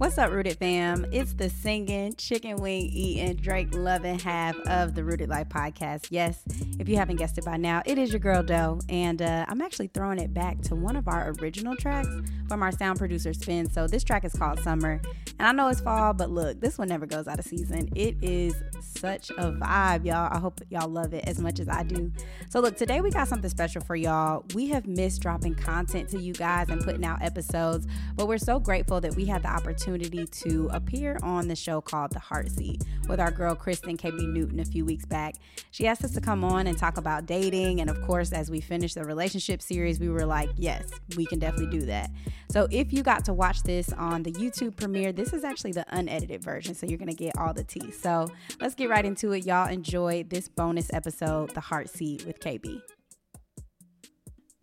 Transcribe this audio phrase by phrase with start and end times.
[0.00, 1.04] What's up, Rooted fam?
[1.12, 6.06] It's the singing, chicken wing eating, Drake loving half of the Rooted Life podcast.
[6.08, 6.42] Yes,
[6.78, 9.60] if you haven't guessed it by now, it is your girl Doe, and uh, I'm
[9.60, 12.08] actually throwing it back to one of our original tracks
[12.50, 13.70] from our sound producer Spin.
[13.70, 15.00] So this track is called Summer,
[15.38, 17.88] and I know it's fall, but look, this one never goes out of season.
[17.94, 20.28] It is such a vibe, y'all.
[20.32, 22.10] I hope y'all love it as much as I do.
[22.48, 24.44] So look, today we got something special for y'all.
[24.52, 28.58] We have missed dropping content to you guys and putting out episodes, but we're so
[28.58, 32.84] grateful that we had the opportunity to appear on the show called The Heart Seat
[33.08, 35.36] with our girl Kristen KB Newton a few weeks back.
[35.70, 37.80] She asked us to come on and talk about dating.
[37.80, 41.38] And of course, as we finished the relationship series, we were like, yes, we can
[41.38, 42.10] definitely do that.
[42.48, 45.84] So if you got to watch this on the YouTube premiere, this is actually the
[45.90, 46.74] unedited version.
[46.74, 47.90] So you're going to get all the tea.
[47.90, 48.28] So
[48.60, 49.44] let's get right into it.
[49.44, 52.80] Y'all enjoy this bonus episode, The Heart Seat with KB.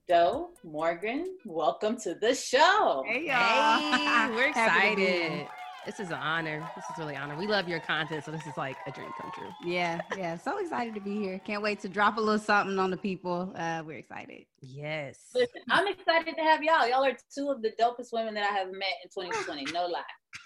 [0.08, 3.03] Doe Morgan, welcome to the show.
[3.06, 3.97] Hey, y'all.
[3.97, 5.47] Hey, we're excited.
[5.88, 6.69] This is an honor.
[6.75, 7.38] This is really an honor.
[7.38, 9.47] We love your content, so this is like a dream come true.
[9.63, 10.35] Yeah, yeah.
[10.35, 11.39] So excited to be here.
[11.39, 13.53] Can't wait to drop a little something on the people.
[13.55, 14.44] Uh, we're excited.
[14.59, 15.17] Yes.
[15.33, 16.89] Listen, I'm excited to have y'all.
[16.89, 19.71] Y'all are two of the dopest women that I have met in 2020.
[19.71, 20.02] No lie.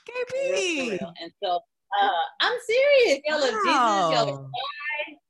[0.32, 1.00] KB.
[1.02, 1.62] And so
[2.02, 2.10] uh,
[2.42, 3.20] I'm serious.
[3.26, 4.10] Y'all wow.
[4.12, 4.28] Jesus.
[4.28, 4.50] Y'all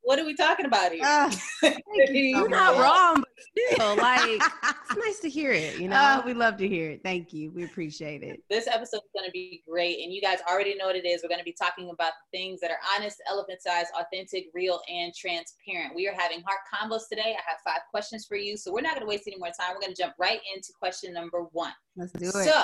[0.04, 1.02] what are we talking about here?
[1.64, 1.70] Uh,
[2.10, 4.22] You're not wrong, but still, like,
[4.90, 5.78] it's nice to hear it.
[5.78, 7.02] You know, uh, we love to hear it.
[7.04, 7.52] Thank you.
[7.52, 8.42] We appreciate it.
[8.50, 11.22] This episode is going to be great, and you guys already know what it is.
[11.22, 15.14] We're going to be talking about things that are honest, elephant sized, authentic, real, and
[15.14, 15.94] transparent.
[15.94, 17.36] We are having heart convos today.
[17.38, 19.76] I have five questions for you, so we're not going to waste any more time.
[19.76, 21.74] We're going to jump right into question number one.
[21.96, 22.32] Let's do it.
[22.32, 22.64] So,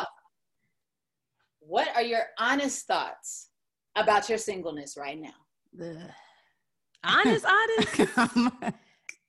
[1.59, 3.46] what are your honest thoughts
[3.97, 5.29] about your singleness right now?
[5.81, 6.11] Ugh
[7.07, 7.99] honest, honest.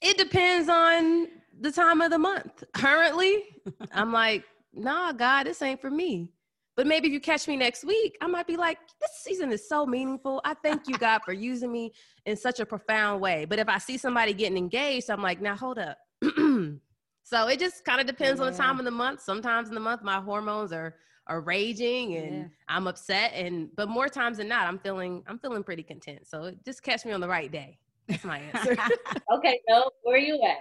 [0.02, 1.28] it depends on
[1.60, 2.64] the time of the month.
[2.74, 3.44] Currently,
[3.92, 6.32] I'm like, nah, God, this ain't for me.
[6.76, 9.68] But maybe if you catch me next week, I might be like, this season is
[9.68, 10.40] so meaningful.
[10.44, 11.92] I thank you, God, for using me
[12.24, 13.46] in such a profound way.
[13.46, 15.98] But if I see somebody getting engaged, I'm like, now hold up.
[16.22, 18.46] so it just kind of depends yeah.
[18.46, 19.22] on the time of the month.
[19.22, 20.94] Sometimes in the month, my hormones are
[21.28, 22.44] are raging and yeah.
[22.68, 26.26] I'm upset and but more times than not I'm feeling I'm feeling pretty content.
[26.26, 27.78] So just catch me on the right day.
[28.08, 28.76] That's my answer.
[29.34, 30.58] okay, so where are you at?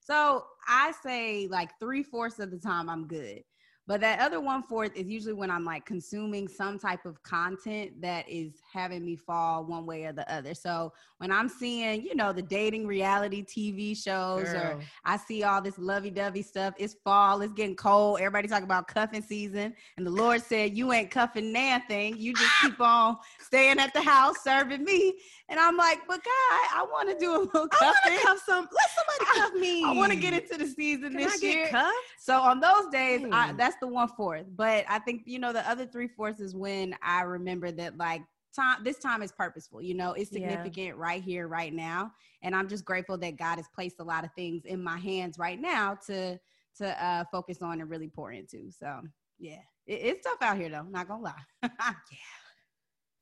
[0.00, 3.42] So I say like three fourths of the time I'm good.
[3.88, 8.00] But that other one fourth is usually when I'm like consuming some type of content
[8.02, 10.54] that is having me fall one way or the other.
[10.54, 14.56] So when I'm seeing, you know, the dating reality TV shows Girl.
[14.56, 18.18] or I see all this lovey dovey stuff, it's fall, it's getting cold.
[18.18, 19.72] Everybody talking about cuffing season.
[19.96, 22.16] And the Lord said, You ain't cuffing nothing.
[22.16, 25.14] You just keep on staying at the house serving me.
[25.48, 27.86] And I'm like, but God, I want to do a little cuffing.
[28.04, 28.68] I want to cuff some.
[28.72, 29.84] Let somebody cuff me.
[29.84, 31.68] I, I want to get into the season Can this I year.
[31.68, 31.94] Cuffed?
[32.18, 34.46] So on those days, I, that's the one fourth.
[34.54, 38.22] But I think you know the other three fourths is when I remember that like
[38.54, 38.82] time.
[38.82, 39.82] This time is purposeful.
[39.82, 40.92] You know, it's significant yeah.
[40.96, 42.12] right here, right now.
[42.42, 45.38] And I'm just grateful that God has placed a lot of things in my hands
[45.38, 46.38] right now to
[46.78, 48.70] to uh, focus on and really pour into.
[48.70, 49.00] So
[49.38, 50.82] yeah, it, it's tough out here though.
[50.82, 51.32] Not gonna lie.
[51.62, 51.92] yeah.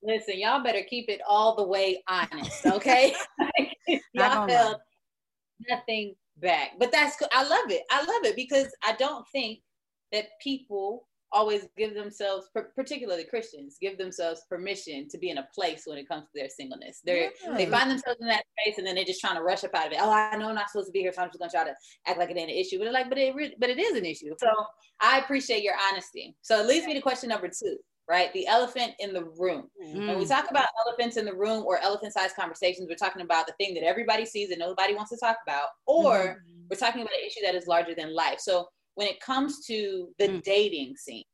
[0.02, 3.14] Listen, y'all better keep it all the way honest, okay?
[4.12, 4.76] y'all held
[5.68, 6.72] nothing back.
[6.78, 7.82] But that's I love it.
[7.90, 9.60] I love it because I don't think
[10.14, 15.82] that people always give themselves, particularly Christians, give themselves permission to be in a place
[15.84, 17.00] when it comes to their singleness.
[17.04, 17.56] They yeah.
[17.56, 19.88] they find themselves in that space and then they're just trying to rush up out
[19.88, 19.98] of it.
[20.00, 21.74] Oh, I know I'm not supposed to be here, so I'm just gonna try to
[22.06, 22.78] act like it ain't an issue.
[22.78, 24.34] But like, but it re- but it is an issue.
[24.38, 24.48] So
[25.00, 26.36] I appreciate your honesty.
[26.42, 27.76] So it leads me to question number two
[28.06, 28.32] right?
[28.34, 29.68] The elephant in the room.
[29.82, 30.08] Mm.
[30.08, 33.46] When we talk about elephants in the room or elephant sized conversations, we're talking about
[33.46, 36.62] the thing that everybody sees and nobody wants to talk about, or mm-hmm.
[36.70, 38.40] we're talking about an issue that is larger than life.
[38.40, 40.42] So when it comes to the mm.
[40.42, 41.24] dating scene,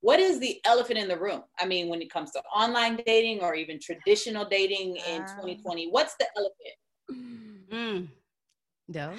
[0.00, 1.42] what is the elephant in the room?
[1.58, 6.14] I mean, when it comes to online dating or even traditional dating in 2020, what's
[6.16, 7.68] the elephant?
[7.72, 8.08] Mm.
[8.90, 9.12] No.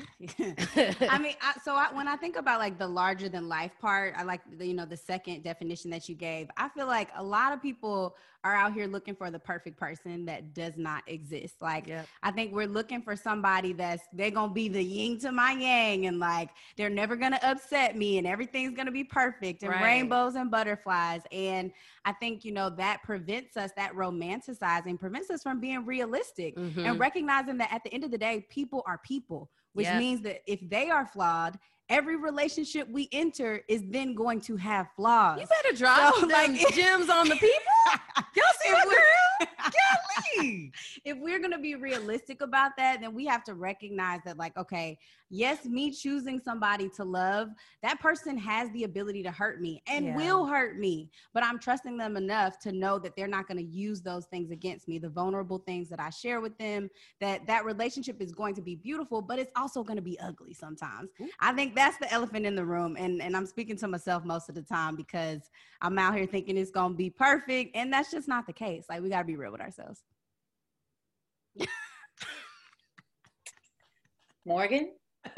[1.12, 4.16] I mean, I, so I, when I think about like the larger than life part,
[4.18, 6.50] I like the, you know the second definition that you gave.
[6.58, 10.26] I feel like a lot of people are out here looking for the perfect person
[10.26, 11.56] that does not exist.
[11.62, 12.08] Like yep.
[12.24, 16.06] I think we're looking for somebody that's they're gonna be the yin to my yang,
[16.06, 19.84] and like they're never gonna upset me, and everything's gonna be perfect and right.
[19.84, 21.22] rainbows and butterflies.
[21.32, 21.72] And
[22.06, 26.86] I think you know that prevents us that romanticizing prevents us from being realistic mm-hmm.
[26.86, 30.00] and recognizing that at the end of the day, people are people which yeah.
[30.00, 31.58] means that if they are flawed
[31.90, 35.40] every relationship we enter is then going to have flaws.
[35.42, 37.50] You better drop so, like gems on the people.
[38.36, 38.79] Y'all see my girl?
[38.79, 38.79] Golly.
[41.06, 44.98] If we're gonna be realistic about that, then we have to recognize that, like, okay,
[45.30, 47.50] yes, me choosing somebody to love,
[47.84, 50.16] that person has the ability to hurt me and yeah.
[50.16, 51.10] will hurt me.
[51.34, 54.88] But I'm trusting them enough to know that they're not gonna use those things against
[54.88, 56.90] me, the vulnerable things that I share with them,
[57.20, 61.10] that that relationship is going to be beautiful, but it's also gonna be ugly sometimes.
[61.22, 61.30] Ooh.
[61.40, 62.96] I think that's the elephant in the room.
[62.98, 65.50] And, and I'm speaking to myself most of the time because
[65.82, 67.76] I'm out here thinking it's gonna be perfect.
[67.76, 68.86] And that's just not the case.
[68.90, 70.04] Like we gotta be real with ourselves.
[74.46, 74.92] Morgan?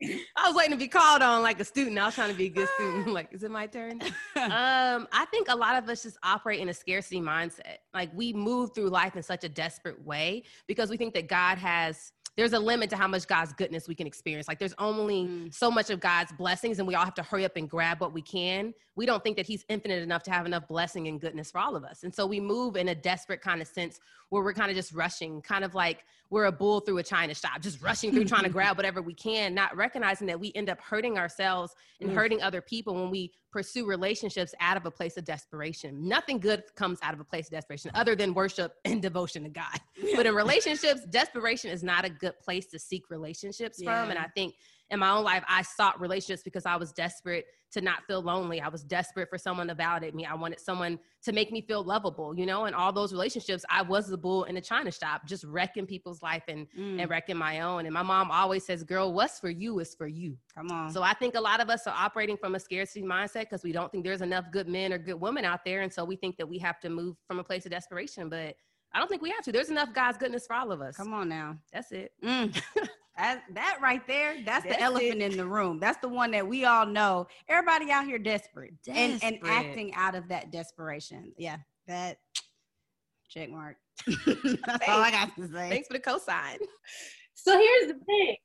[0.00, 1.98] I was waiting to be called on like a student.
[1.98, 3.08] I was trying to be a good student.
[3.12, 4.00] like, is it my turn?
[4.36, 7.78] um, I think a lot of us just operate in a scarcity mindset.
[7.92, 11.58] Like we move through life in such a desperate way because we think that God
[11.58, 14.46] has there's a limit to how much God's goodness we can experience.
[14.46, 15.52] Like there's only mm.
[15.52, 18.12] so much of God's blessings, and we all have to hurry up and grab what
[18.12, 18.72] we can.
[18.94, 21.74] We don't think that He's infinite enough to have enough blessing and goodness for all
[21.74, 22.04] of us.
[22.04, 23.98] And so we move in a desperate kind of sense
[24.28, 27.34] where we're kind of just rushing, kind of like we're a bull through a china
[27.34, 30.70] shop, just rushing through trying to grab whatever we can, not recognizing that we end
[30.70, 32.14] up hurting ourselves and mm.
[32.14, 36.06] hurting other people when we pursue relationships out of a place of desperation.
[36.06, 39.48] Nothing good comes out of a place of desperation other than worship and devotion to
[39.48, 39.78] God.
[40.14, 44.02] But in relationships, desperation is not a good place to seek relationships yeah.
[44.02, 44.10] from.
[44.10, 44.54] And I think
[44.90, 48.60] in my own life, I sought relationships because I was desperate to not feel lonely.
[48.60, 50.24] I was desperate for someone to validate me.
[50.24, 53.82] I wanted someone to make me feel lovable, you know, and all those relationships, I
[53.82, 57.00] was the bull in the china shop, just wrecking people's life and, mm.
[57.00, 57.84] and wrecking my own.
[57.84, 60.38] And my mom always says, girl, what's for you is for you.
[60.54, 60.90] Come on.
[60.90, 63.72] So I think a lot of us are operating from a scarcity mindset because we
[63.72, 65.82] don't think there's enough good men or good women out there.
[65.82, 68.54] And so we think that we have to move from a place of desperation, but
[68.94, 69.52] I don't think we have to.
[69.52, 70.96] There's enough God's goodness for all of us.
[70.96, 71.58] Come on now.
[71.72, 72.12] That's it.
[72.24, 72.58] Mm.
[73.18, 75.32] That, that right there, that's, that's the elephant it.
[75.32, 75.80] in the room.
[75.80, 77.26] That's the one that we all know.
[77.48, 79.22] Everybody out here desperate, desperate.
[79.24, 81.32] And, and acting out of that desperation.
[81.36, 81.56] Yeah,
[81.88, 82.18] that
[83.28, 83.76] check mark.
[84.06, 85.68] that's all I got to say.
[85.68, 86.58] Thanks for the cosign.
[87.40, 88.36] So here's the thing.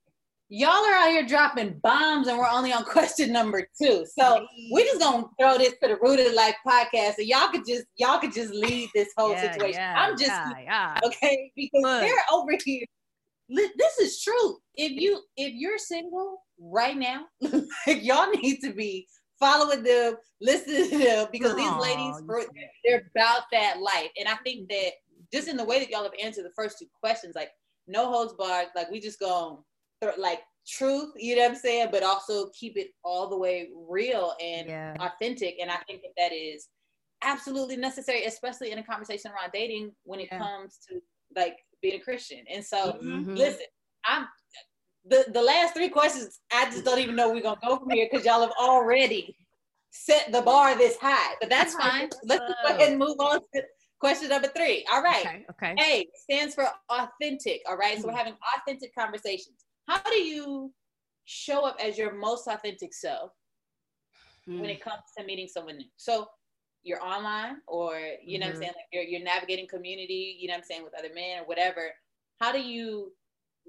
[0.49, 4.05] Y'all are out here dropping bombs and we're only on question number two.
[4.05, 7.15] So we're just gonna throw this to the Rooted Life podcast.
[7.15, 9.79] So y'all could just y'all could just lead this whole yeah, situation.
[9.79, 12.01] Yeah, I'm just yeah, okay because Look.
[12.01, 12.85] they're over here
[13.49, 14.57] this is true.
[14.75, 19.07] If you if you're single right now, like y'all need to be
[19.39, 22.15] following them, listening to them because these ladies
[22.85, 24.09] they're about that life.
[24.17, 24.91] And I think that
[25.33, 27.49] just in the way that y'all have answered the first two questions, like
[27.87, 29.65] no holds barred, like we just go
[30.17, 34.33] like truth, you know what I'm saying, but also keep it all the way real
[34.41, 34.95] and yeah.
[34.99, 35.57] authentic.
[35.61, 36.69] And I think that that is
[37.23, 40.39] absolutely necessary, especially in a conversation around dating when it yeah.
[40.39, 40.99] comes to
[41.35, 42.39] like being a Christian.
[42.51, 43.35] And so, mm-hmm.
[43.35, 43.67] listen,
[44.05, 44.25] I'm
[45.05, 46.39] the the last three questions.
[46.51, 49.35] I just don't even know we're gonna go from here because y'all have already
[49.91, 51.35] set the bar this high.
[51.39, 52.09] But that's fine.
[52.23, 53.63] Let's go ahead and move on to
[53.99, 54.85] question number three.
[54.91, 55.45] All right.
[55.51, 55.71] Okay.
[55.71, 55.75] okay.
[55.79, 57.61] A stands for authentic.
[57.69, 57.97] All right.
[57.97, 58.17] So we're mm-hmm.
[58.17, 59.65] having authentic conversations.
[59.87, 60.73] How do you
[61.25, 63.31] show up as your most authentic self
[64.49, 64.59] mm.
[64.59, 65.85] when it comes to meeting someone new?
[65.97, 66.27] So
[66.83, 68.47] you're online or you know mm-hmm.
[68.47, 68.59] what I'm mm-hmm.
[68.61, 71.45] saying like you're, you're navigating community you know what I'm saying with other men or
[71.45, 71.91] whatever
[72.39, 73.11] how do you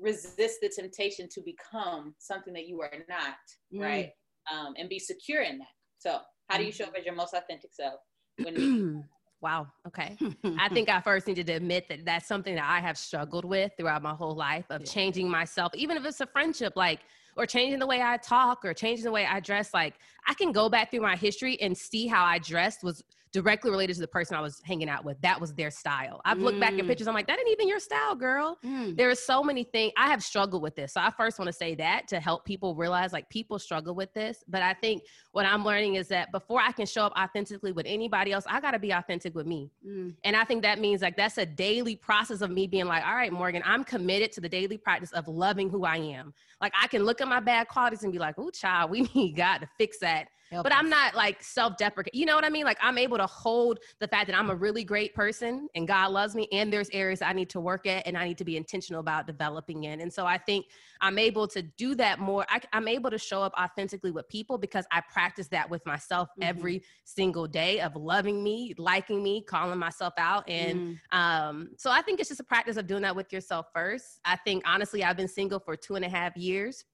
[0.01, 3.37] resist the temptation to become something that you are not
[3.73, 3.81] mm.
[3.81, 4.11] right
[4.53, 5.69] um, and be secure in that
[5.99, 6.19] so
[6.49, 8.01] how do you show up as your most authentic self
[8.43, 9.05] when
[9.45, 9.67] Wow.
[9.87, 10.17] Okay.
[10.59, 13.73] I think I first needed to admit that that's something that I have struggled with
[13.77, 16.73] throughout my whole life of changing myself, even if it's a friendship.
[16.77, 17.01] Like
[17.37, 19.75] or changing the way I talk or changing the way I dress.
[19.75, 19.95] Like
[20.27, 23.03] I can go back through my history and see how I dressed was
[23.35, 25.21] directly related to the person I was hanging out with.
[25.21, 26.21] That was their style.
[26.25, 26.87] I've looked back at mm.
[26.87, 27.09] pictures.
[27.09, 28.59] I'm like, that ain't even your style, girl.
[28.65, 28.97] Mm.
[28.97, 29.93] There are so many things.
[29.97, 30.93] I have struggled with this.
[30.93, 34.15] So I first want to say that to help people realize like people struggle with
[34.15, 34.45] this.
[34.47, 37.87] But I think what I'm learning is that before I can show up authentically with
[37.89, 39.69] anybody else, I got to be authentic with me.
[39.85, 40.15] Mm.
[40.23, 43.17] And I think that means like that's a daily process of me being like, all
[43.17, 46.33] right, Morgan, I'm committed to the daily practice of loving who I am.
[46.61, 49.35] Like I can look at my bad qualities and be like, oh, child, we need
[49.35, 50.29] God to fix that
[50.63, 52.19] but I'm not like self deprecating.
[52.19, 52.65] You know what I mean?
[52.65, 56.11] Like I'm able to hold the fact that I'm a really great person and God
[56.13, 58.57] loves me, and there's areas I need to work at and I need to be
[58.57, 60.01] intentional about developing in.
[60.01, 60.67] And so I think
[61.01, 62.47] I'm able to do that more.
[62.49, 66.29] I, am able to show up authentically with people because I practice that with myself
[66.31, 66.49] mm-hmm.
[66.49, 70.49] every single day of loving me, liking me, calling myself out.
[70.49, 71.19] And mm.
[71.19, 74.21] um, so I think it's just a practice of doing that with yourself first.
[74.25, 76.85] I think honestly, I've been single for two and a half years.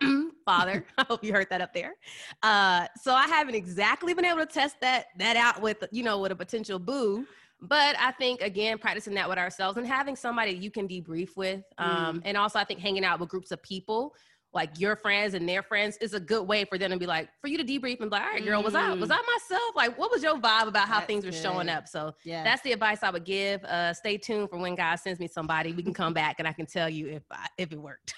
[0.44, 0.84] father.
[0.98, 1.94] I hope you heard that up there.
[2.42, 6.20] Uh, so I haven't exactly been able to test that that out with you know
[6.20, 7.26] with a potential boo.
[7.60, 11.62] But I think again, practicing that with ourselves and having somebody you can debrief with,
[11.78, 12.22] um, mm.
[12.24, 14.14] and also I think hanging out with groups of people
[14.54, 17.28] like your friends and their friends is a good way for them to be like
[17.40, 19.76] for you to debrief and be like, all right, girl, was I was I myself?
[19.76, 21.42] Like, what was your vibe about how that's things were good.
[21.42, 21.86] showing up?
[21.86, 22.44] So yeah.
[22.44, 23.62] that's the advice I would give.
[23.64, 25.72] Uh, stay tuned for when God sends me somebody.
[25.72, 28.14] We can come back and I can tell you if I, if it worked.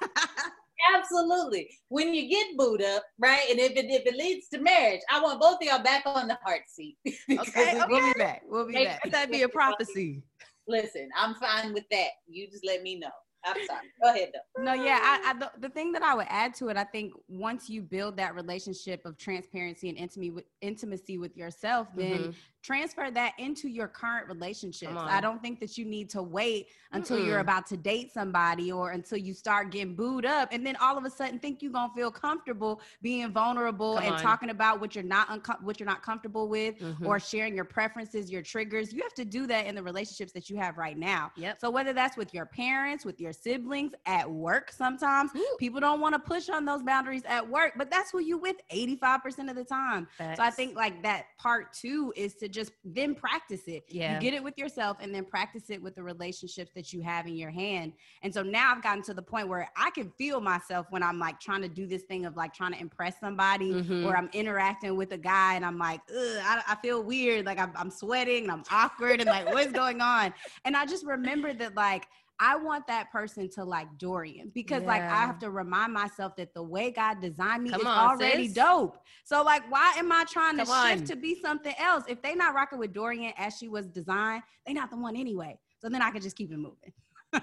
[0.95, 1.69] Absolutely.
[1.89, 5.21] When you get booed up, right, and if it if it leads to marriage, I
[5.21, 6.97] want both of y'all back on the heart seat.
[7.07, 8.41] okay, okay, we'll be back.
[8.47, 9.09] We'll be back.
[9.09, 10.23] That'd be a prophecy.
[10.67, 12.09] Listen, I'm fine with that.
[12.27, 13.09] You just let me know.
[13.43, 13.87] I'm sorry.
[14.01, 14.63] Go ahead though.
[14.63, 14.99] No, yeah.
[15.01, 17.81] I, I the, the, thing that I would add to it, I think once you
[17.81, 23.33] build that relationship of transparency and intimacy with intimacy with yourself, then mm-hmm transfer that
[23.37, 24.93] into your current relationships.
[24.95, 27.25] I don't think that you need to wait until Mm-mm.
[27.27, 30.97] you're about to date somebody or until you start getting booed up and then all
[30.97, 34.21] of a sudden think you're gonna feel comfortable being vulnerable Come and on.
[34.21, 37.05] talking about what you're not unco- what you're not comfortable with mm-hmm.
[37.05, 38.93] or sharing your preferences, your triggers.
[38.93, 41.31] You have to do that in the relationships that you have right now.
[41.37, 41.59] Yep.
[41.59, 45.55] So whether that's with your parents, with your siblings, at work, sometimes Ooh.
[45.59, 48.57] people don't want to push on those boundaries at work, but that's who you with
[48.71, 50.07] 85% of the time.
[50.17, 53.83] So I think like that part two is to just then practice it.
[53.87, 54.15] Yeah.
[54.15, 57.27] You get it with yourself and then practice it with the relationships that you have
[57.27, 57.93] in your hand.
[58.23, 61.19] And so now I've gotten to the point where I can feel myself when I'm
[61.19, 64.05] like trying to do this thing of like trying to impress somebody mm-hmm.
[64.05, 67.45] or I'm interacting with a guy and I'm like, I, I, feel weird.
[67.45, 70.33] Like I'm, I'm sweating and I'm awkward and like, what's going on?
[70.65, 72.07] And I just remember that like,
[72.43, 74.87] I want that person to like Dorian because yeah.
[74.87, 78.09] like I have to remind myself that the way God designed me Come is on,
[78.09, 78.55] already sis.
[78.55, 78.97] dope.
[79.23, 80.89] So like why am I trying Come to on.
[80.89, 82.03] shift to be something else?
[82.07, 85.59] If they not rocking with Dorian as she was designed, they not the one anyway.
[85.77, 86.91] So then I can just keep it moving.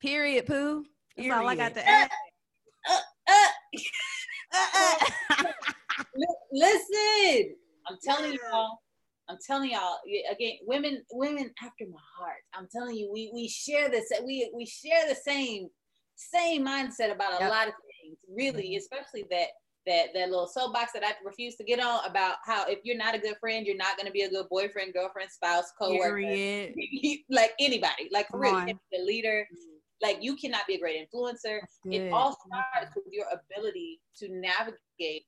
[0.00, 0.84] Period, poo.
[1.16, 1.40] That's Period.
[1.40, 2.10] all I got to add.
[6.52, 7.54] Listen,
[7.88, 8.78] I'm telling y'all,
[9.28, 9.98] I'm telling y'all
[10.30, 12.40] again, women, women after my heart.
[12.54, 14.12] I'm telling you, we we share this.
[14.24, 15.68] We we share the same
[16.16, 17.50] same mindset about a yep.
[17.50, 18.18] lot of things.
[18.28, 18.78] Really, mm-hmm.
[18.78, 19.48] especially that
[19.86, 23.14] that that little soapbox that I refuse to get on about how if you're not
[23.14, 26.20] a good friend, you're not going to be a good boyfriend, girlfriend, spouse, coworker,
[27.30, 28.08] like anybody.
[28.10, 29.46] Like real, the leader.
[29.52, 29.68] Mm-hmm.
[30.02, 31.60] Like you cannot be a great influencer.
[31.84, 35.24] It all starts with your ability to navigate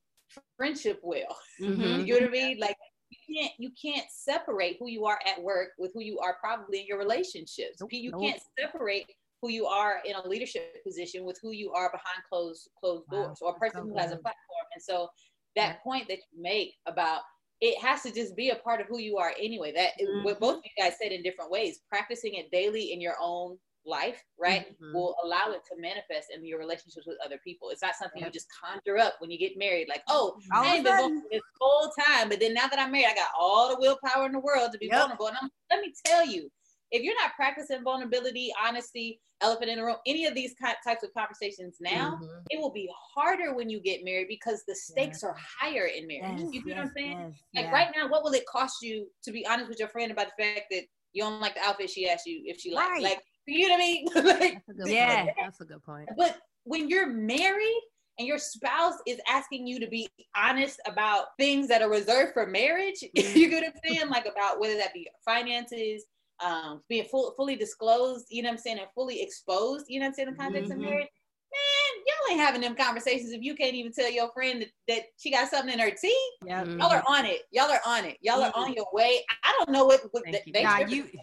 [0.57, 1.37] friendship well.
[1.63, 2.05] Mm-hmm.
[2.05, 2.59] you know what I mean?
[2.59, 2.77] Like
[3.26, 6.80] you can't you can't separate who you are at work with who you are probably
[6.80, 7.80] in your relationships.
[7.80, 8.23] Nope, you nope.
[8.23, 9.06] can't separate
[9.42, 13.25] who you are in a leadership position with who you are behind closed closed wow,
[13.25, 14.66] doors or a person so who has a platform.
[14.75, 15.09] And so
[15.56, 15.83] that yeah.
[15.85, 17.21] point that you make about
[17.61, 19.73] it has to just be a part of who you are anyway.
[19.73, 20.25] That mm-hmm.
[20.25, 23.59] what both of you guys said in different ways, practicing it daily in your own
[23.87, 24.95] life, right, mm-hmm.
[24.95, 27.71] will allow it to manifest in your relationships with other people.
[27.71, 30.85] It's not something you just conjure up when you get married, like, oh, I ain't
[30.85, 33.81] been vulnerable this whole time, but then now that I'm married, I got all the
[33.81, 35.00] willpower in the world to be yep.
[35.00, 35.26] vulnerable.
[35.29, 36.50] And I'm, let me tell you,
[36.91, 40.55] if you're not practicing vulnerability, honesty, elephant in the room, any of these
[40.87, 42.26] types of conversations now, mm-hmm.
[42.50, 45.25] it will be harder when you get married because the stakes yes.
[45.25, 46.41] are higher in marriage.
[46.41, 47.35] Yes, you know yes, what I'm saying?
[47.57, 50.29] Like right now, what will it cost you to be honest with your friend about
[50.37, 52.91] the fact that you don't like the outfit she asked you if she liked?
[52.91, 53.03] Right.
[53.03, 54.07] Like you know what I mean?
[54.15, 55.37] like, that's yeah, point.
[55.41, 56.09] that's a good point.
[56.17, 57.81] But when you're married
[58.19, 62.47] and your spouse is asking you to be honest about things that are reserved for
[62.47, 63.39] marriage, mm-hmm.
[63.39, 64.11] you get what I'm saying?
[64.11, 66.05] Like about whether that be finances,
[66.45, 70.05] um, being full, fully disclosed, you know what I'm saying, and fully exposed, you know
[70.05, 70.81] what I'm saying, in the context mm-hmm.
[70.81, 71.09] of marriage.
[71.55, 75.03] Man, y'all ain't having them conversations if you can't even tell your friend that, that
[75.19, 76.13] she got something in her teeth.
[76.45, 76.67] Yep.
[76.67, 77.43] Y'all are on it.
[77.53, 78.17] Y'all are on it.
[78.23, 78.59] Y'all mm-hmm.
[78.59, 79.21] are on your way.
[79.45, 81.21] I don't know what, what the, they nah, you, you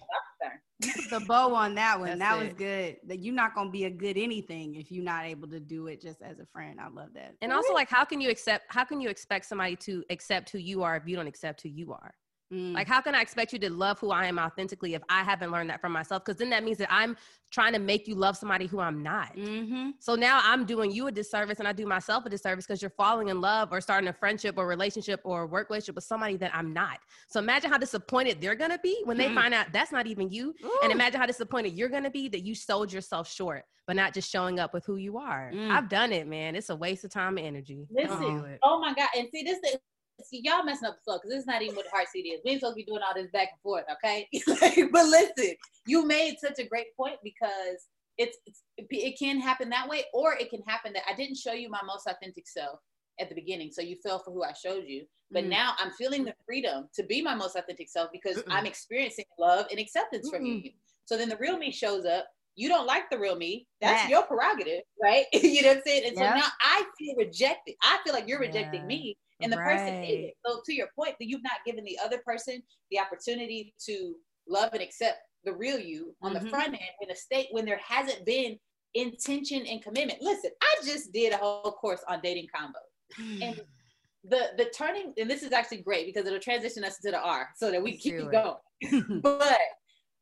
[1.10, 2.20] the bow on that one.
[2.20, 2.44] That it.
[2.44, 2.98] was good.
[3.08, 6.02] That you're not gonna be a good anything if you're not able to do it
[6.02, 6.80] just as a friend.
[6.80, 7.36] I love that.
[7.42, 8.66] And also, like, how can you accept?
[8.70, 11.70] How can you expect somebody to accept who you are if you don't accept who
[11.70, 12.14] you are?
[12.52, 12.74] Mm.
[12.74, 15.52] Like, how can I expect you to love who I am authentically if I haven't
[15.52, 16.26] learned that from myself?
[16.26, 17.16] Because then that means that I'm
[17.50, 19.36] trying to make you love somebody who I'm not.
[19.36, 19.92] Mm-hmm.
[20.00, 22.92] So now I'm doing you a disservice and I do myself a disservice because you're
[22.92, 26.54] falling in love or starting a friendship or relationship or work relationship with somebody that
[26.54, 27.00] I'm not.
[27.28, 29.36] So imagine how disappointed they're going to be when they mm.
[29.36, 30.54] find out that's not even you.
[30.64, 30.80] Ooh.
[30.84, 34.14] And imagine how disappointed you're going to be that you sold yourself short but not
[34.14, 35.52] just showing up with who you are.
[35.54, 35.70] Mm.
[35.70, 36.56] I've done it, man.
[36.56, 37.88] It's a waste of time and energy.
[37.90, 39.10] Listen, oh my God.
[39.18, 39.80] And see, this is
[40.24, 42.22] see, y'all messing up the flow because this is not even what the heart seat
[42.22, 42.42] is.
[42.44, 44.28] We ain't supposed to be doing all this back and forth, okay?
[44.92, 47.88] but listen, you made such a great point because
[48.18, 51.54] it's, it's it can happen that way, or it can happen that I didn't show
[51.54, 52.80] you my most authentic self
[53.20, 55.06] at the beginning, so you fell for who I showed you.
[55.32, 55.50] But mm.
[55.50, 58.52] now I'm feeling the freedom to be my most authentic self because Mm-mm.
[58.52, 60.36] I'm experiencing love and acceptance Mm-mm.
[60.36, 60.72] from you.
[61.06, 62.28] So then the real me shows up.
[62.56, 63.66] You don't like the real me.
[63.80, 65.26] That's your prerogative, right?
[65.34, 66.04] you know what I'm saying?
[66.08, 66.34] And yeah.
[66.34, 67.76] so now I feel rejected.
[67.82, 68.88] I feel like you're rejecting yeah.
[68.88, 69.78] me and the right.
[69.78, 70.32] person hated.
[70.46, 74.16] So to your point, that you've not given the other person the opportunity to
[74.48, 76.44] love and accept the real you on mm-hmm.
[76.44, 78.58] the front end in a state when there hasn't been
[78.94, 80.22] intention and commitment.
[80.22, 83.42] Listen, I just did a whole course on dating convo.
[83.42, 83.62] And
[84.24, 87.50] the the turning, and this is actually great because it'll transition us to the R
[87.56, 88.56] so that we keep going.
[89.22, 89.58] but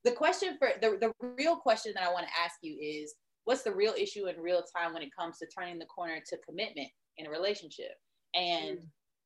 [0.04, 3.64] the question for the, the real question that I want to ask you is what's
[3.64, 6.88] the real issue in real time when it comes to turning the corner to commitment
[7.18, 7.92] in a relationship?
[8.36, 8.86] And mm.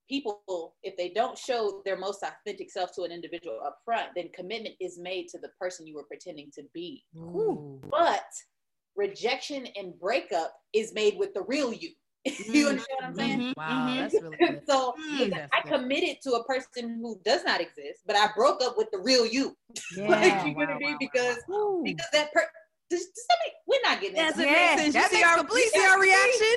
[0.09, 4.29] People, if they don't show their most authentic self to an individual up front, then
[4.33, 7.03] commitment is made to the person you were pretending to be.
[7.17, 7.81] Ooh.
[7.89, 8.25] But
[8.95, 11.89] rejection and breakup is made with the real you.
[12.25, 13.39] you understand what I'm saying?
[13.39, 13.51] Mm-hmm.
[13.57, 13.97] Wow, mm-hmm.
[13.97, 14.61] that's really good.
[14.67, 18.77] so mm, I committed to a person who does not exist, but I broke up
[18.77, 19.55] with the real you.
[19.97, 20.97] Yeah, like you wow, know what I mean?
[20.99, 21.81] Because wow.
[21.83, 22.49] because that person.
[22.89, 24.37] does, does that make, we're not getting that.
[24.37, 24.95] Yeah, sense.
[24.95, 26.52] You see our, you see our reaction?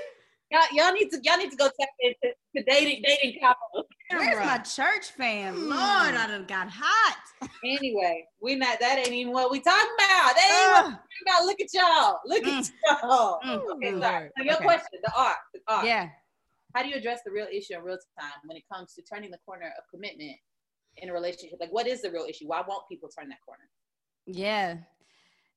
[0.56, 3.86] Y'all, y'all need to y'all need to go tap into to dating dating couples.
[4.10, 5.56] Where's my church fam?
[5.56, 5.68] Mm.
[5.68, 7.18] Lord, I done got hot.
[7.64, 10.34] Anyway, we not that ain't even what we talking about.
[10.34, 11.44] That ain't uh, what we talking about.
[11.44, 12.20] Look at y'all.
[12.24, 12.58] Look mm.
[12.58, 13.40] at y'all.
[13.44, 13.74] Mm.
[13.74, 14.30] Okay, sorry.
[14.38, 14.64] So your okay.
[14.64, 15.84] question, the art, the art.
[15.84, 16.08] Yeah.
[16.74, 19.30] How do you address the real issue in real time when it comes to turning
[19.30, 20.36] the corner of commitment
[20.96, 21.58] in a relationship?
[21.60, 22.46] Like, what is the real issue?
[22.46, 23.64] Why won't people turn that corner?
[24.26, 24.76] Yeah.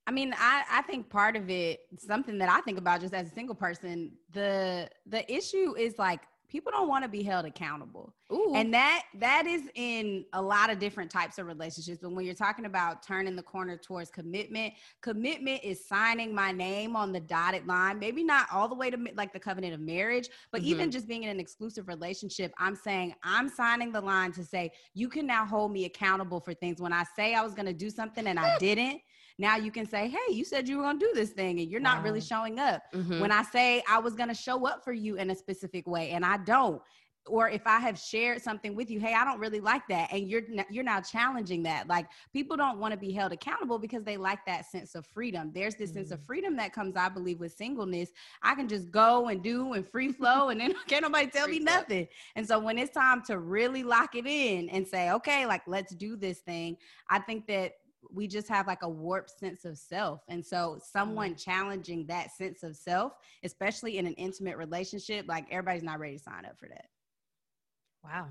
[0.09, 3.27] I mean, I, I think part of it, something that I think about just as
[3.27, 8.15] a single person, the the issue is like people don't want to be held accountable.
[8.33, 8.53] Ooh.
[8.55, 11.99] And that that is in a lot of different types of relationships.
[12.01, 16.95] But when you're talking about turning the corner towards commitment, commitment is signing my name
[16.95, 17.99] on the dotted line.
[17.99, 20.71] Maybe not all the way to like the covenant of marriage, but mm-hmm.
[20.71, 24.71] even just being in an exclusive relationship, I'm saying I'm signing the line to say
[24.95, 26.81] you can now hold me accountable for things.
[26.81, 29.01] When I say I was going to do something and I didn't,
[29.39, 31.71] now you can say, hey, you said you were going to do this thing and
[31.71, 32.03] you're not wow.
[32.03, 32.83] really showing up.
[32.93, 33.21] Mm-hmm.
[33.21, 36.11] When I say I was going to show up for you in a specific way
[36.11, 36.81] and I don't,
[37.29, 40.27] or if I have shared something with you, hey, I don't really like that, and
[40.27, 41.87] you're you're now challenging that.
[41.87, 45.51] Like people don't want to be held accountable because they like that sense of freedom.
[45.53, 45.99] There's this mm-hmm.
[45.99, 46.25] sense of mm-hmm.
[46.25, 48.09] freedom that comes, I believe, with singleness.
[48.41, 51.59] I can just go and do and free flow, and then can't nobody tell free
[51.59, 51.75] me flow.
[51.75, 52.07] nothing.
[52.35, 55.93] And so when it's time to really lock it in and say, okay, like let's
[55.95, 56.77] do this thing,
[57.09, 57.73] I think that
[58.11, 60.21] we just have like a warped sense of self.
[60.27, 61.43] And so someone mm.
[61.43, 63.13] challenging that sense of self,
[63.43, 66.85] especially in an intimate relationship, like everybody's not ready to sign up for that.
[68.03, 68.27] Wow.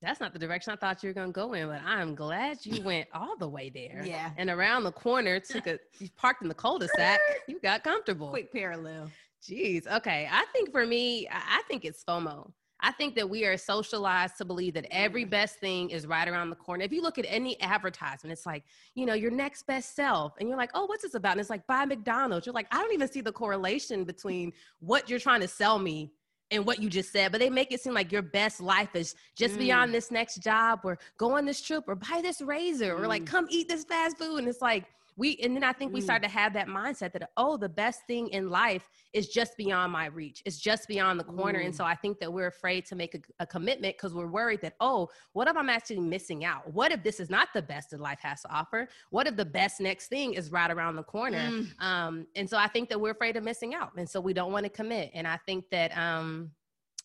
[0.00, 2.82] That's not the direction I thought you were gonna go in, but I'm glad you
[2.82, 4.02] went all the way there.
[4.04, 4.32] Yeah.
[4.36, 8.28] And around the corner, took a you parked in the cul-de-sac, you got comfortable.
[8.30, 9.10] Quick parallel.
[9.48, 9.86] Jeez.
[9.86, 10.28] Okay.
[10.30, 12.50] I think for me, I think it's FOMO.
[12.82, 16.50] I think that we are socialized to believe that every best thing is right around
[16.50, 16.82] the corner.
[16.82, 18.64] If you look at any advertisement, it's like,
[18.96, 20.34] you know, your next best self.
[20.40, 21.32] And you're like, oh, what's this about?
[21.32, 22.44] And it's like, buy McDonald's.
[22.44, 26.10] You're like, I don't even see the correlation between what you're trying to sell me
[26.50, 29.14] and what you just said, but they make it seem like your best life is
[29.34, 29.58] just mm.
[29.58, 33.00] beyond this next job or go on this trip or buy this razor mm.
[33.00, 33.26] or like mm.
[33.26, 34.38] come eat this fast food.
[34.38, 34.84] And it's like,
[35.16, 36.04] we and then i think we mm.
[36.04, 39.92] start to have that mindset that oh the best thing in life is just beyond
[39.92, 40.42] my reach.
[40.46, 41.60] It's just beyond the corner.
[41.60, 41.66] Mm.
[41.66, 44.60] and so i think that we're afraid to make a, a commitment because we're worried
[44.62, 46.72] that oh what if i'm actually missing out?
[46.72, 48.88] What if this is not the best that life has to offer?
[49.10, 51.50] What if the best next thing is right around the corner?
[51.50, 51.80] Mm.
[51.80, 53.92] um, and so i think that we're afraid of missing out.
[53.96, 55.10] And so we don't want to commit.
[55.14, 56.50] And i think that um,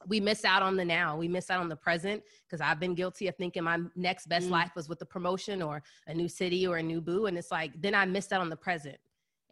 [0.06, 1.18] we miss out on the now.
[1.18, 4.48] We miss out on the present because I've been guilty of thinking my next best
[4.48, 4.52] mm.
[4.52, 7.26] life was with the promotion or a new city or a new boo.
[7.26, 8.98] And it's like, then I missed out on the present.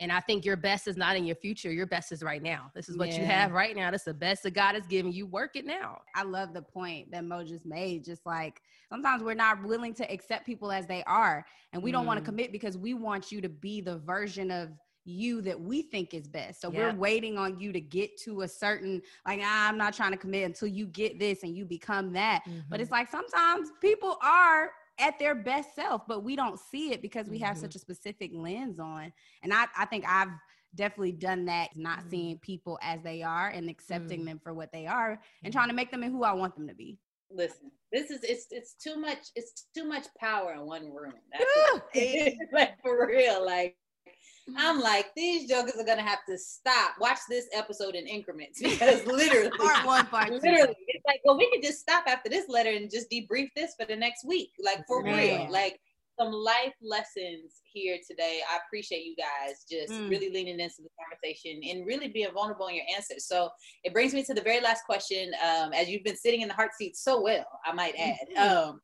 [0.01, 1.71] And I think your best is not in your future.
[1.71, 2.69] Your best is right now.
[2.75, 3.19] This is what yeah.
[3.19, 3.91] you have right now.
[3.91, 5.25] That's the best that God has given you.
[5.25, 6.01] Work it now.
[6.13, 8.03] I love the point that Mo just made.
[8.03, 11.45] Just like sometimes we're not willing to accept people as they are.
[11.71, 11.93] And we mm.
[11.93, 14.69] don't want to commit because we want you to be the version of
[15.05, 16.61] you that we think is best.
[16.61, 20.11] So we're waiting on you to get to a certain like ah, I'm not trying
[20.11, 22.43] to commit until you get this and you become that.
[22.47, 22.59] Mm-hmm.
[22.69, 22.95] But it's mm-hmm.
[22.95, 27.37] like sometimes people are at their best self, but we don't see it because we
[27.37, 27.45] mm-hmm.
[27.45, 29.11] have such a specific lens on.
[29.43, 30.29] And I, I think I've
[30.75, 32.09] definitely done that, not mm-hmm.
[32.09, 34.25] seeing people as they are and accepting mm.
[34.25, 36.67] them for what they are and trying to make them in who I want them
[36.67, 36.97] to be.
[37.31, 41.13] Listen, this is it's it's too much it's too much power in one room.
[41.31, 43.43] That's like for real.
[43.43, 43.75] Like
[44.57, 46.95] I'm like, these jokers are gonna have to stop.
[46.99, 50.33] Watch this episode in increments because literally, part one, part two.
[50.35, 53.73] literally, it's like, well, we could just stop after this letter and just debrief this
[53.79, 55.17] for the next week, like for Man.
[55.17, 55.79] real, like
[56.19, 58.41] some life lessons here today.
[58.49, 60.09] I appreciate you guys just mm.
[60.09, 63.27] really leaning into the conversation and really being vulnerable in your answers.
[63.27, 63.49] So
[63.83, 65.31] it brings me to the very last question.
[65.43, 68.69] Um, as you've been sitting in the heart seat so well, I might add, mm-hmm.
[68.69, 68.81] um,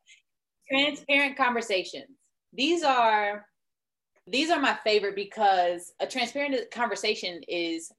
[0.69, 2.17] transparent conversations.
[2.53, 3.45] These are
[4.31, 7.91] these are my favorite because a transparent conversation is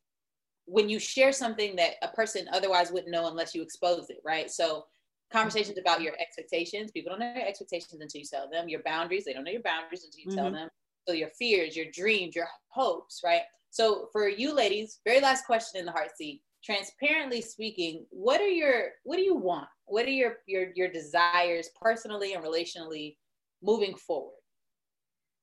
[0.67, 4.51] when you share something that a person otherwise wouldn't know unless you expose it, right?
[4.51, 4.85] So
[5.33, 6.91] conversations about your expectations.
[6.91, 8.69] People don't know your expectations until you tell them.
[8.69, 10.39] Your boundaries, they don't know your boundaries until you mm-hmm.
[10.39, 10.69] tell them.
[11.07, 13.43] So your fears, your dreams, your hopes, right?
[13.71, 16.43] So for you ladies, very last question in the heart seat.
[16.65, 19.67] Transparently speaking, what are your what do you want?
[19.87, 23.17] What are your your your desires personally and relationally
[23.63, 24.42] moving forward?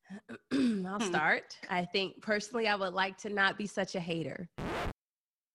[0.52, 0.60] I'll
[1.00, 1.02] hmm.
[1.02, 1.58] start.
[1.69, 4.50] I think personally, I would like to not be such a hater.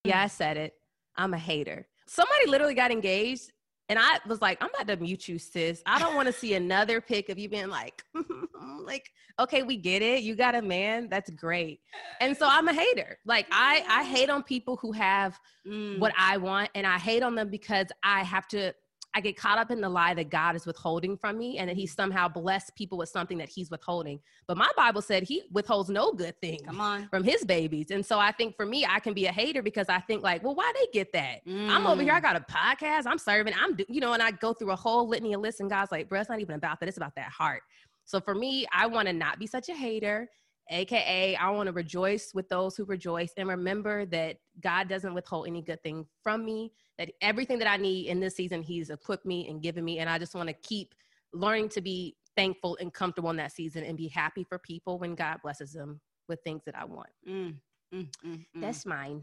[0.04, 0.74] Yeah, I said it.
[1.16, 1.86] I'm a hater.
[2.06, 3.50] Somebody literally got engaged
[3.88, 5.82] and I was like, I'm about to mute you, sis.
[5.84, 8.02] I don't want to see another pic of you being like,
[8.80, 10.22] like, okay, we get it.
[10.22, 11.08] You got a man.
[11.10, 11.80] That's great.
[12.20, 13.18] And so I'm a hater.
[13.26, 15.98] Like I, I hate on people who have mm.
[15.98, 18.72] what I want, and I hate on them because I have to
[19.14, 21.76] I get caught up in the lie that God is withholding from me and that
[21.76, 24.18] he somehow blessed people with something that he's withholding.
[24.46, 27.08] But my Bible said he withholds no good thing Come on.
[27.08, 27.90] from his babies.
[27.90, 30.42] And so I think for me, I can be a hater because I think like,
[30.42, 31.46] well, why they get that?
[31.46, 31.68] Mm.
[31.70, 32.22] I'm over here, I mm.
[32.22, 35.32] got a podcast, I'm serving, I'm, you know, and I go through a whole litany
[35.34, 36.88] of lists and God's like, bro, it's not even about that.
[36.88, 37.62] It's about that heart.
[38.04, 40.28] So for me, I want to not be such a hater.
[40.70, 45.46] AKA, I want to rejoice with those who rejoice and remember that God doesn't withhold
[45.46, 49.26] any good thing from me, that everything that I need in this season, He's equipped
[49.26, 49.98] me and given me.
[49.98, 50.94] And I just want to keep
[51.32, 55.14] learning to be thankful and comfortable in that season and be happy for people when
[55.14, 57.10] God blesses them with things that I want.
[57.28, 57.56] Mm,
[57.94, 58.60] mm, mm, mm.
[58.60, 59.22] That's mine.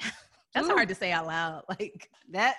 [0.54, 0.72] That's Ooh.
[0.72, 1.64] hard to say out loud.
[1.68, 2.56] Like that.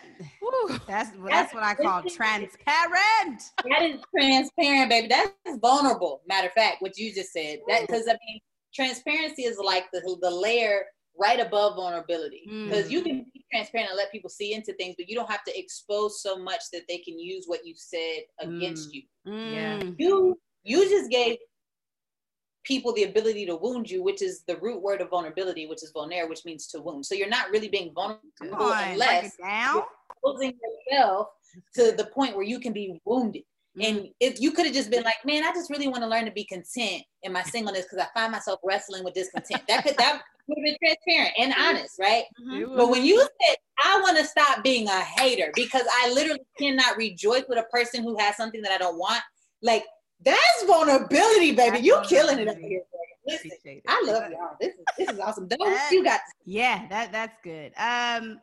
[0.87, 3.41] That's that's, that's what I call transparent.
[3.69, 5.07] That is transparent, baby.
[5.07, 6.21] That's vulnerable.
[6.27, 7.59] Matter of fact, what you just said.
[7.67, 8.39] That because I mean,
[8.73, 10.85] transparency is like the the layer
[11.19, 12.91] right above vulnerability because mm.
[12.91, 15.59] you can be transparent and let people see into things, but you don't have to
[15.59, 18.93] expose so much that they can use what you said against mm.
[18.93, 19.03] you.
[19.25, 21.37] Yeah, you you just gave
[22.63, 25.91] people the ability to wound you, which is the root word of vulnerability, which is
[25.93, 27.05] vulner, which means to wound.
[27.05, 30.53] So you're not really being vulnerable on, unless you're exposing
[30.89, 31.27] yourself
[31.75, 33.43] to the point where you can be wounded.
[33.77, 33.97] Mm-hmm.
[33.97, 36.25] And if you could have just been like, man, I just really want to learn
[36.25, 39.61] to be content in my singleness because I find myself wrestling with discontent.
[39.67, 42.25] That could that would have been transparent and honest, right?
[42.45, 42.75] Mm-hmm.
[42.75, 46.97] But when you said I want to stop being a hater because I literally cannot
[46.97, 49.21] rejoice with a person who has something that I don't want,
[49.61, 49.85] like
[50.23, 51.71] that's vulnerability, baby.
[51.71, 52.81] That's you killing it up here.
[53.27, 54.55] Listen, I love y'all.
[54.59, 55.47] This is this is awesome.
[55.47, 56.21] Those you got.
[56.45, 57.71] Yeah, that that's good.
[57.77, 58.41] Um,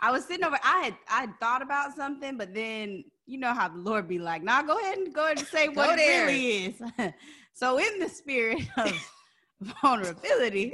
[0.00, 0.58] I was sitting over.
[0.64, 4.18] I had I had thought about something, but then you know how the Lord be
[4.18, 6.82] like, "Nah, go ahead and go ahead and say what it really is."
[7.52, 8.92] so in the spirit of
[9.82, 10.72] vulnerability.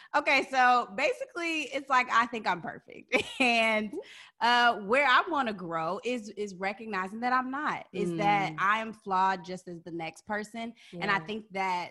[0.16, 3.22] okay, so basically it's like I think I'm perfect.
[3.40, 3.92] and
[4.40, 7.86] uh where I want to grow is is recognizing that I'm not.
[7.92, 8.18] Is mm.
[8.18, 10.72] that I am flawed just as the next person.
[10.92, 11.00] Yeah.
[11.02, 11.90] And I think that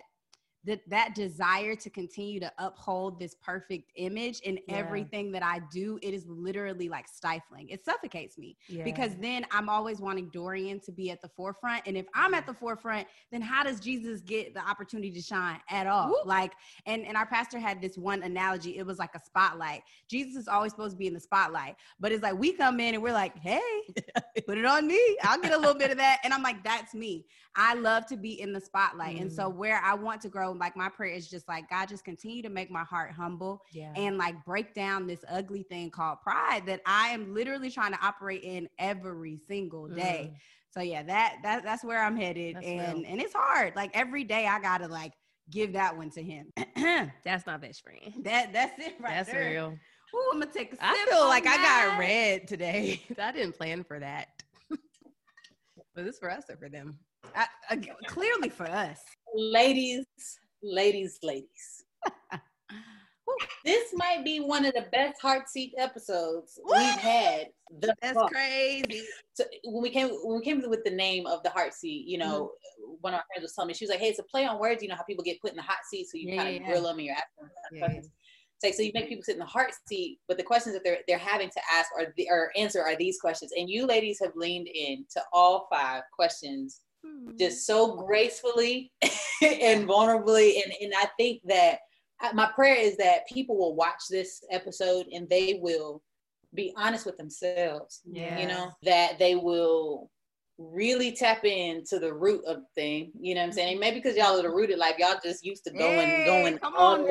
[0.64, 4.76] that that desire to continue to uphold this perfect image in yeah.
[4.76, 7.68] everything that I do, it is literally like stifling.
[7.68, 8.84] It suffocates me yeah.
[8.84, 11.82] because then I'm always wanting Dorian to be at the forefront.
[11.86, 15.60] And if I'm at the forefront, then how does Jesus get the opportunity to shine
[15.70, 16.14] at all?
[16.24, 16.52] Like,
[16.86, 18.76] and, and our pastor had this one analogy.
[18.76, 19.82] It was like a spotlight.
[20.10, 22.94] Jesus is always supposed to be in the spotlight, but it's like we come in
[22.94, 23.60] and we're like, hey,
[24.46, 25.16] put it on me.
[25.22, 26.18] I'll get a little bit of that.
[26.24, 27.24] And I'm like, that's me.
[27.56, 29.16] I love to be in the spotlight.
[29.16, 29.22] Mm.
[29.22, 29.54] And so mm.
[29.54, 32.48] where I want to grow, like my prayer is just like, God, just continue to
[32.48, 33.92] make my heart humble yeah.
[33.96, 37.98] and like break down this ugly thing called pride that I am literally trying to
[38.04, 40.32] operate in every single day.
[40.32, 40.36] Mm.
[40.70, 42.56] So yeah, that that that's where I'm headed.
[42.56, 43.06] That's and real.
[43.08, 43.74] and it's hard.
[43.74, 45.12] Like every day I gotta like
[45.50, 46.52] give that one to him.
[47.24, 48.24] that's my best friend.
[48.24, 49.50] That that's it right That's there.
[49.50, 49.78] real.
[50.14, 50.84] Ooh, I'm gonna take a sip.
[50.84, 51.58] I feel like that.
[51.58, 53.02] I got read today.
[53.18, 54.28] I didn't plan for that.
[54.70, 56.98] Was this for us or for them?
[57.34, 59.00] I, I, clearly for us.
[59.34, 60.06] Ladies,
[60.62, 61.84] ladies, ladies.
[63.64, 66.78] this might be one of the best heart seat episodes what?
[66.78, 67.48] we've had.
[67.80, 68.28] That's far.
[68.28, 69.02] crazy.
[69.34, 72.18] So when we came when we came with the name of the heart seat, you
[72.18, 72.94] know, mm-hmm.
[73.00, 74.58] one of our friends was telling me she was like, "Hey, it's a play on
[74.58, 74.82] words.
[74.82, 76.62] You know how people get put in the hot seat, so you yeah, kind of
[76.62, 76.68] yeah.
[76.68, 77.78] grill them and you're asking them yeah.
[77.80, 78.10] questions."
[78.62, 80.98] Like, so you make people sit in the heart seat, but the questions that they're
[81.06, 83.52] they're having to ask or the, or answer are these questions.
[83.56, 86.80] And you ladies have leaned in to all five questions
[87.38, 87.78] just mm-hmm.
[87.78, 88.92] so gracefully
[89.42, 90.62] and vulnerably.
[90.62, 91.78] And, and I think that
[92.34, 96.02] my prayer is that people will watch this episode and they will
[96.54, 98.00] be honest with themselves.
[98.10, 98.38] Yeah.
[98.38, 100.10] You know, that they will
[100.58, 103.12] really tap into the root of the thing.
[103.20, 103.78] You know what I'm saying?
[103.78, 106.74] Maybe because y'all are the rooted life, y'all just used to going, hey, going come
[106.74, 107.06] on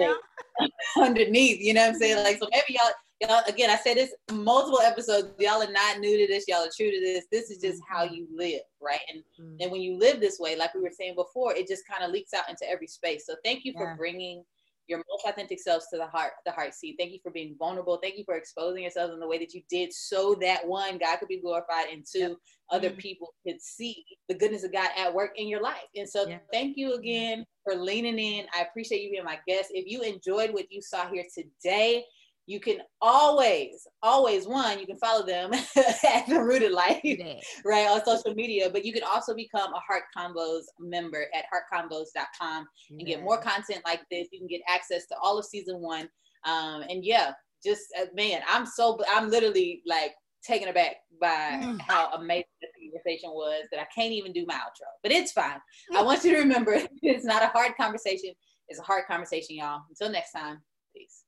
[0.98, 1.62] underneath.
[1.62, 2.24] You know what I'm saying?
[2.24, 5.30] Like so maybe y'all y'all again, I said this multiple episodes.
[5.40, 6.46] Y'all are not new to this.
[6.48, 7.26] Y'all are true to this.
[7.32, 8.16] This is just how mm-hmm.
[8.16, 9.00] you live, right?
[9.12, 9.58] And mm-hmm.
[9.62, 12.12] and when you live this way, like we were saying before, it just kind of
[12.12, 13.26] leaks out into every space.
[13.26, 14.44] So thank you for bringing
[14.88, 16.96] your most authentic selves to the heart, the heart seat.
[16.98, 18.00] Thank you for being vulnerable.
[18.02, 21.18] Thank you for exposing yourselves in the way that you did so that one, God
[21.18, 22.38] could be glorified and two, yep.
[22.72, 23.00] other mm-hmm.
[23.00, 25.76] people could see the goodness of God at work in your life.
[25.96, 28.46] And so thank you again for leaning in.
[28.56, 29.72] I appreciate you being my guest.
[29.74, 32.06] If you enjoyed what you saw here today,
[32.48, 35.54] you can always, always one, you can follow them
[36.14, 37.02] at the Rooted Life,
[37.66, 38.70] right, on social media.
[38.70, 43.82] But you can also become a Heart Convos member at heartconvos.com and get more content
[43.86, 44.30] like this.
[44.32, 46.08] You can get access to all of season one.
[46.46, 47.32] Um, and yeah,
[47.66, 51.82] just uh, man, I'm so I'm literally like taken aback by mm.
[51.82, 54.88] how amazing the conversation was that I can't even do my outro.
[55.04, 55.60] But it's fine.
[55.94, 58.32] I want you to remember it's not a hard conversation.
[58.70, 59.82] It's a hard conversation, y'all.
[59.90, 60.62] Until next time,
[60.96, 61.24] peace.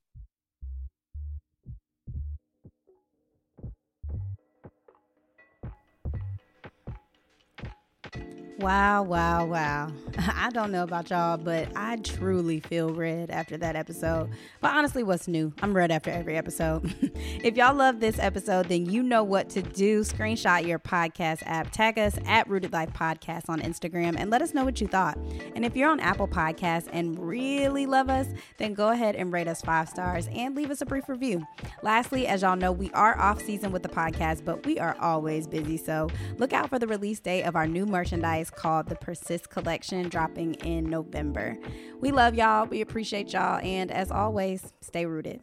[8.11, 9.89] thank you Wow, wow, wow.
[10.17, 14.29] I don't know about y'all, but I truly feel read after that episode.
[14.59, 15.53] But honestly, what's new?
[15.61, 16.93] I'm read after every episode.
[17.41, 20.01] if y'all love this episode, then you know what to do.
[20.01, 24.53] Screenshot your podcast app, tag us at Rooted Life Podcast on Instagram, and let us
[24.53, 25.17] know what you thought.
[25.55, 29.47] And if you're on Apple Podcasts and really love us, then go ahead and rate
[29.47, 31.47] us five stars and leave us a brief review.
[31.81, 35.47] Lastly, as y'all know, we are off season with the podcast, but we are always
[35.47, 35.77] busy.
[35.77, 40.09] So look out for the release date of our new merchandise called the Persist Collection,
[40.09, 41.57] dropping in November.
[41.99, 42.65] We love y'all.
[42.65, 43.59] We appreciate y'all.
[43.61, 45.41] And as always, stay rooted.